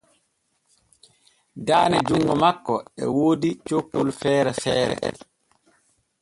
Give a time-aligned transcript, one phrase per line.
[1.65, 5.07] Daane junŋo makko e woodi cokkon feere feere.